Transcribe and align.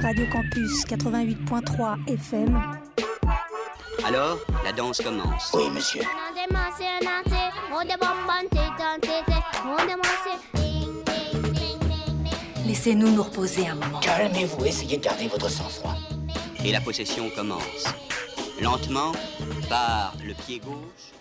Radio 0.00 0.26
Campus 0.30 0.84
88.3 0.86 2.08
FM. 2.08 2.60
Alors, 4.06 4.38
la 4.64 4.72
danse 4.72 5.00
commence. 5.00 5.50
Oui, 5.54 5.70
monsieur. 5.70 6.02
Laissez-nous 12.64 13.10
nous 13.10 13.22
reposer 13.22 13.66
un 13.66 13.74
moment. 13.74 13.98
Calmez-vous, 14.00 14.64
essayez 14.64 14.98
de 14.98 15.02
garder 15.02 15.26
votre 15.26 15.50
sang-froid. 15.50 15.96
Et 16.64 16.70
la 16.70 16.80
possession 16.80 17.28
commence. 17.30 17.84
Lentement, 18.60 19.12
par 19.68 20.14
le 20.24 20.34
pied 20.34 20.60
gauche. 20.60 21.17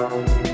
Bye. 0.00 0.49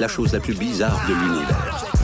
La 0.00 0.08
chose 0.08 0.32
la 0.32 0.40
plus 0.40 0.54
bizarre 0.54 1.00
de 1.08 1.14
l'univers. 1.14 1.97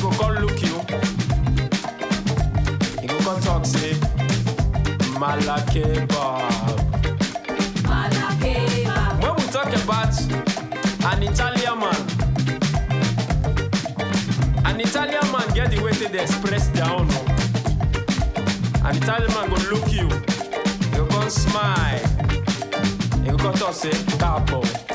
go 0.00 0.10
come 0.10 0.34
look 0.44 0.60
you. 0.62 0.78
Go 3.06 3.18
come 3.20 3.40
talk 3.40 3.64
say 3.66 3.94
when 9.20 9.34
we 9.36 9.42
talk 9.52 9.72
about 9.82 10.14
an 11.10 11.22
italian 11.22 11.78
man 11.80 12.00
an 14.66 14.80
italian 14.80 15.26
man 15.32 15.48
get 15.54 15.70
the 15.70 15.80
way 15.82 15.92
to 15.92 16.08
dey 16.08 16.22
express 16.22 16.68
their 16.68 16.90
own 16.90 17.08
an 18.86 18.96
italian 18.96 19.32
man 19.34 19.48
go 19.50 19.56
look 19.70 19.90
you 19.92 20.08
he 20.90 20.96
go 20.96 21.06
come 21.06 21.30
smile 21.30 21.98
he 23.24 23.30
go 23.30 23.36
come 23.36 23.54
talk 23.54 23.74
say 23.74 23.90
capo. 24.18 24.87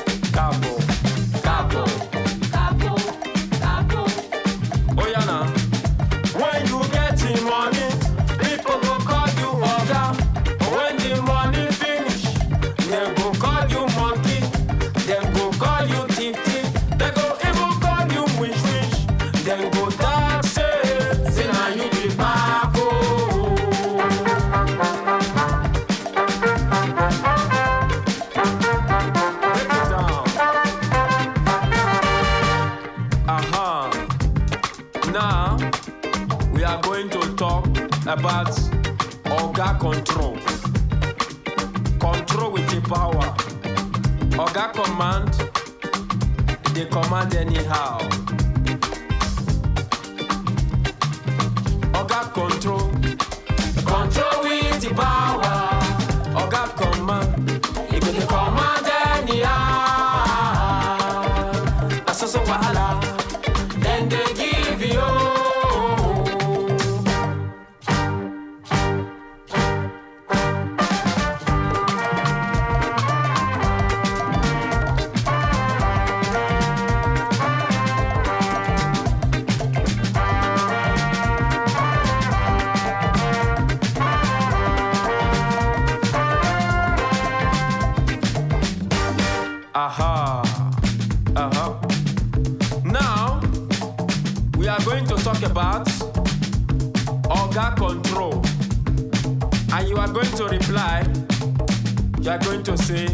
you 102.24 102.30
are 102.30 102.38
going 102.38 102.62
to 102.62 102.76
say, 102.78 103.06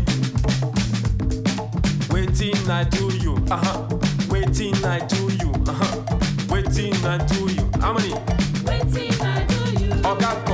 Waiting, 2.10 2.70
I 2.70 2.84
do 2.84 3.10
you. 3.16 3.34
Uh 3.50 3.56
huh. 3.56 3.98
Waiting, 4.28 4.74
I 4.84 5.00
do 5.00 5.32
you. 5.32 5.50
Uh 5.66 5.72
huh. 5.72 6.02
Waiting, 6.48 6.94
I 7.04 7.18
do 7.26 7.52
you. 7.52 7.68
How 7.80 7.92
many? 7.92 8.12
Waiting, 8.64 9.20
I 9.20 9.44
do 9.46 9.84
you. 9.84 9.92
Okay. 10.04 10.49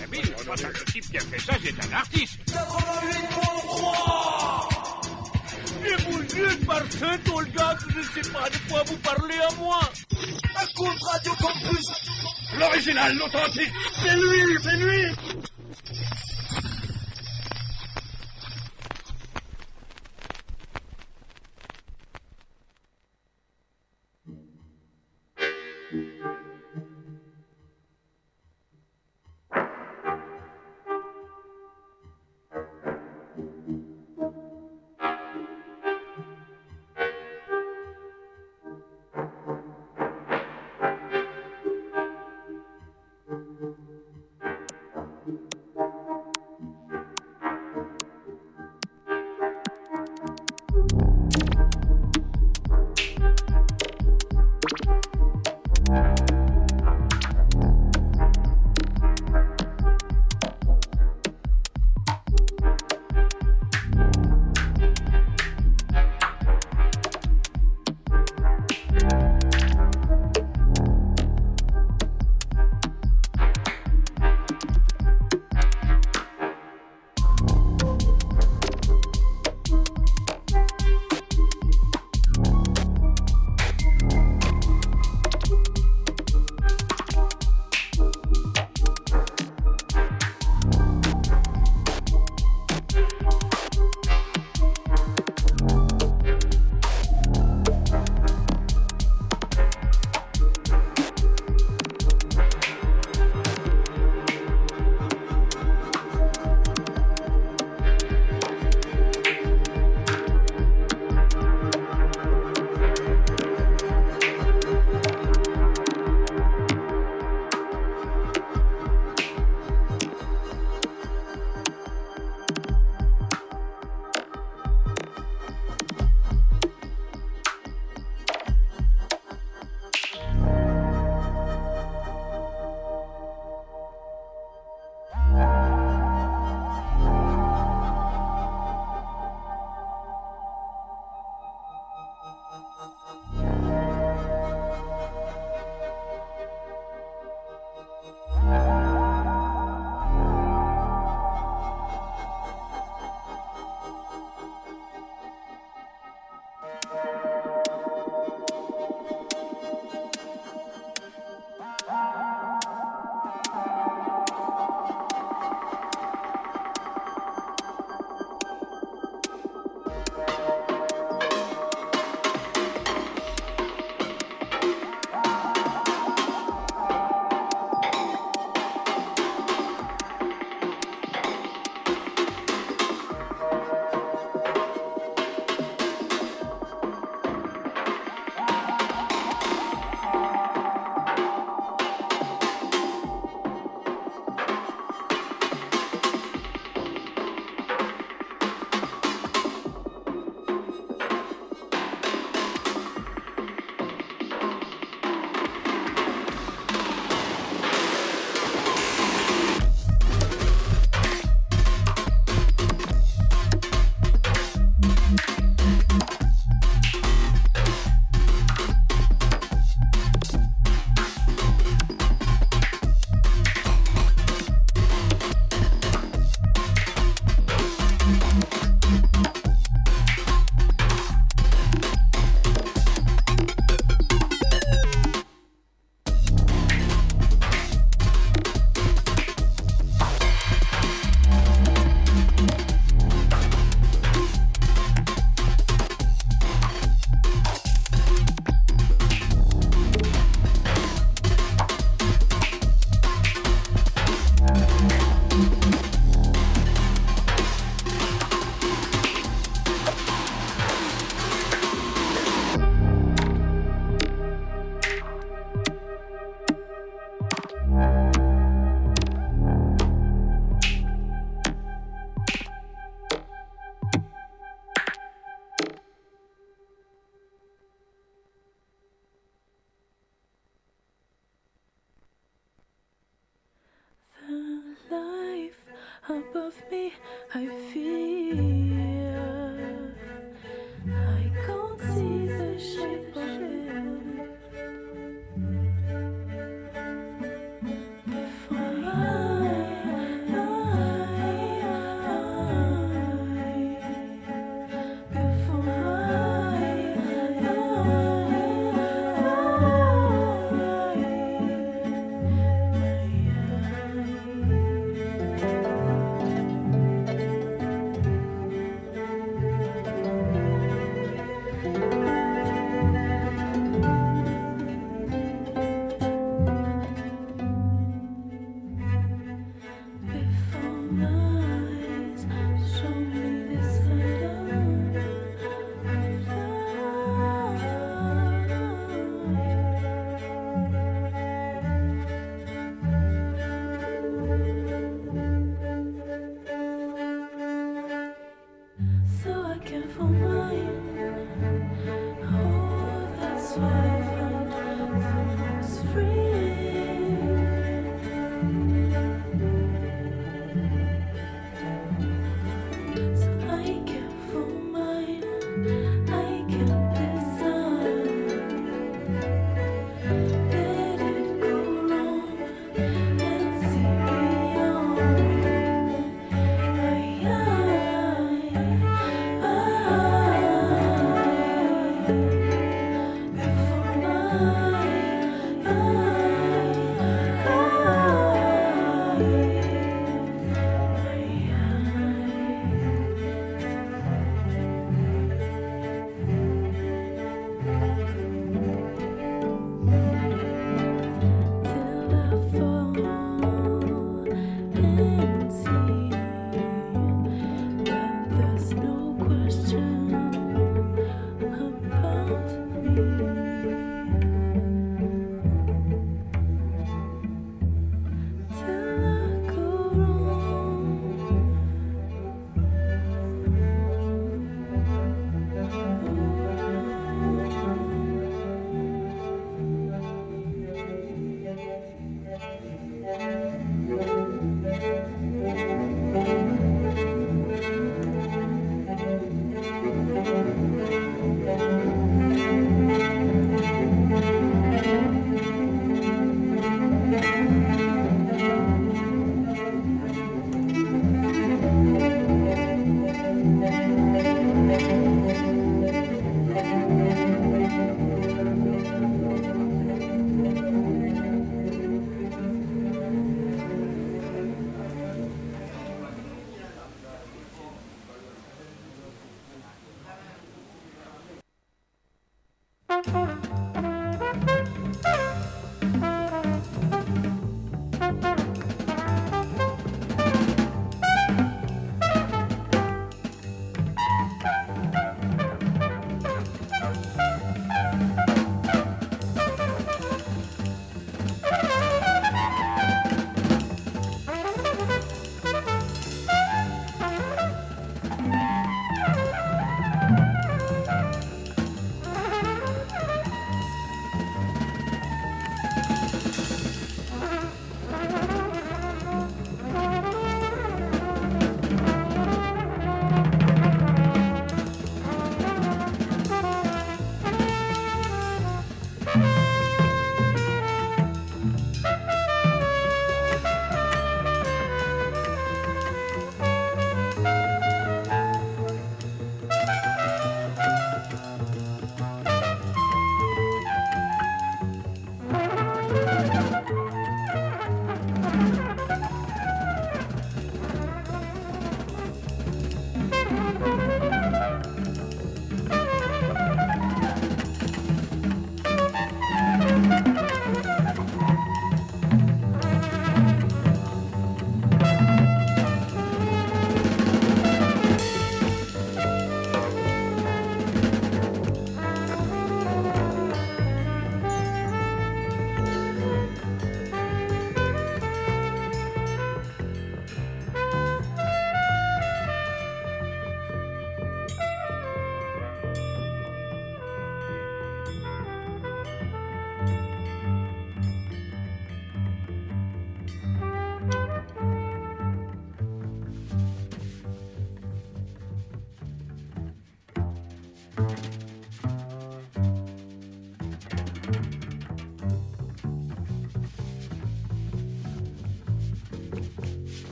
Très 0.00 0.18
habile. 0.18 0.34
Oh, 0.38 0.54
le 0.56 0.84
type 0.92 1.10
qui 1.10 1.16
a 1.16 1.20
fait 1.20 1.40
ça, 1.40 1.52
c'est 1.62 1.74
un 1.84 1.92
artiste. 1.92 2.38
88.3 2.46 2.50
Et 5.86 5.96
vous 6.02 6.22
dites 6.22 6.66
par 6.66 6.82
cet 6.90 7.28
Olga 7.28 7.74
que 7.76 7.92
je 7.92 7.98
ne 7.98 8.02
sais 8.02 8.30
pas 8.32 8.48
de 8.50 8.56
quoi 8.68 8.82
vous 8.84 8.96
parlez 8.98 9.38
à 9.38 9.54
moi. 9.54 9.80
Écoute 10.10 11.02
Radio 11.02 11.32
Campus 11.40 11.86
L'original, 12.58 13.16
l'authentique, 13.16 13.72
c'est 14.02 14.16
lui, 14.16 14.58
c'est 14.62 14.76
lui 14.76 15.04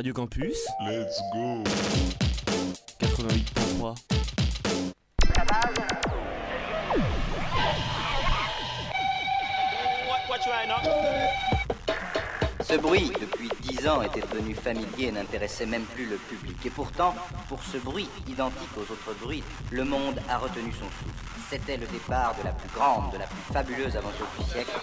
Radio 0.00 0.14
Campus. 0.14 0.56
Let's 0.80 1.20
go. 1.30 1.62
88.3. 3.00 3.94
Ce 12.62 12.76
bruit, 12.76 13.12
depuis 13.20 13.50
dix 13.60 13.86
ans, 13.86 14.00
était 14.00 14.22
devenu 14.22 14.54
familier 14.54 15.08
et 15.08 15.12
n'intéressait 15.12 15.66
même 15.66 15.82
plus 15.82 16.06
le 16.06 16.16
public. 16.16 16.56
Et 16.64 16.70
pourtant, 16.70 17.14
pour 17.50 17.62
ce 17.62 17.76
bruit, 17.76 18.08
identique 18.26 18.70
aux 18.78 18.90
autres 18.90 19.12
bruits, 19.20 19.44
le 19.70 19.84
monde 19.84 20.18
a 20.30 20.38
retenu 20.38 20.72
son 20.72 20.86
souffle. 20.86 21.10
C'était 21.50 21.76
le 21.76 21.86
départ 21.88 22.34
de 22.38 22.44
la 22.44 22.52
plus 22.52 22.70
grande, 22.70 23.12
de 23.12 23.18
la 23.18 23.26
plus 23.26 23.52
fabuleuse 23.52 23.94
aventure 23.94 24.28
du 24.38 24.46
siècle. 24.46 24.80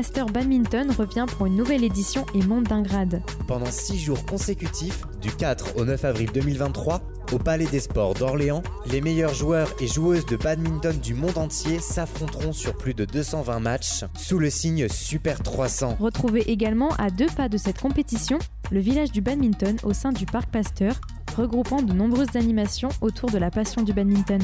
Master 0.00 0.24
Badminton 0.24 0.90
revient 0.92 1.26
pour 1.28 1.44
une 1.44 1.56
nouvelle 1.56 1.84
édition 1.84 2.24
et 2.32 2.42
monte 2.42 2.64
d'un 2.64 2.80
grade. 2.80 3.20
Pendant 3.46 3.70
6 3.70 3.98
jours 3.98 4.24
consécutifs, 4.24 5.02
du 5.20 5.30
4 5.30 5.76
au 5.76 5.84
9 5.84 6.06
avril 6.06 6.30
2023, 6.32 7.02
au 7.32 7.38
Palais 7.38 7.66
des 7.66 7.80
Sports 7.80 8.14
d'Orléans, 8.14 8.62
les 8.86 9.02
meilleurs 9.02 9.34
joueurs 9.34 9.68
et 9.78 9.86
joueuses 9.86 10.24
de 10.24 10.38
badminton 10.38 10.98
du 10.98 11.12
monde 11.12 11.36
entier 11.36 11.80
s'affronteront 11.80 12.54
sur 12.54 12.78
plus 12.78 12.94
de 12.94 13.04
220 13.04 13.60
matchs 13.60 14.04
sous 14.16 14.38
le 14.38 14.48
signe 14.48 14.88
Super 14.88 15.42
300. 15.42 15.98
Retrouvez 16.00 16.50
également 16.50 16.94
à 16.96 17.10
deux 17.10 17.28
pas 17.36 17.50
de 17.50 17.58
cette 17.58 17.78
compétition 17.78 18.38
le 18.70 18.80
village 18.80 19.12
du 19.12 19.20
badminton 19.20 19.76
au 19.82 19.92
sein 19.92 20.12
du 20.12 20.24
Parc 20.24 20.50
Pasteur, 20.50 20.94
regroupant 21.36 21.82
de 21.82 21.92
nombreuses 21.92 22.36
animations 22.36 22.88
autour 23.02 23.30
de 23.30 23.36
la 23.36 23.50
passion 23.50 23.82
du 23.82 23.92
badminton. 23.92 24.40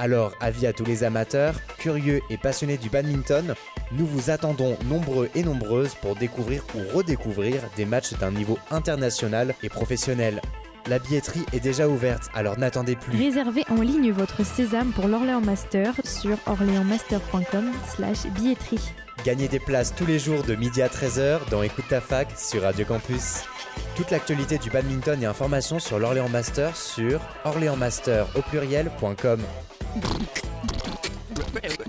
Alors, 0.00 0.34
avis 0.40 0.68
à 0.68 0.72
tous 0.72 0.84
les 0.84 1.02
amateurs, 1.02 1.56
curieux 1.78 2.20
et 2.30 2.36
passionnés 2.36 2.76
du 2.76 2.88
badminton, 2.88 3.56
nous 3.92 4.06
vous 4.06 4.30
attendons 4.30 4.76
nombreux 4.86 5.28
et 5.34 5.42
nombreuses 5.42 5.94
pour 5.94 6.16
découvrir 6.16 6.64
ou 6.74 6.96
redécouvrir 6.96 7.62
des 7.76 7.84
matchs 7.84 8.12
d'un 8.14 8.30
niveau 8.30 8.58
international 8.70 9.54
et 9.62 9.68
professionnel. 9.68 10.40
La 10.86 10.98
billetterie 10.98 11.44
est 11.52 11.60
déjà 11.60 11.88
ouverte, 11.88 12.30
alors 12.34 12.58
n'attendez 12.58 12.96
plus. 12.96 13.18
Réservez 13.18 13.64
en 13.68 13.82
ligne 13.82 14.10
votre 14.10 14.44
sésame 14.44 14.92
pour 14.92 15.06
l'Orléans 15.06 15.42
Master 15.42 15.94
sur 16.04 16.38
orléansmaster.com 16.46 17.72
slash 17.86 18.26
billetterie. 18.34 18.92
Gagnez 19.24 19.48
des 19.48 19.58
places 19.58 19.94
tous 19.94 20.06
les 20.06 20.18
jours 20.18 20.44
de 20.44 20.54
midi 20.54 20.80
à 20.80 20.88
13h 20.88 21.50
dans 21.50 21.62
Écoute 21.62 21.86
ta 21.88 22.00
fac 22.00 22.28
sur 22.38 22.62
Radio 22.62 22.86
Campus. 22.86 23.42
Toute 23.96 24.10
l'actualité 24.10 24.58
du 24.58 24.70
badminton 24.70 25.22
et 25.22 25.26
informations 25.26 25.78
sur 25.78 25.98
l'Orléans 25.98 26.28
Master 26.28 26.76
sur 26.76 27.20
orléansmaster 27.44 28.26
au 28.36 28.42
pluriel.com. 28.42 29.40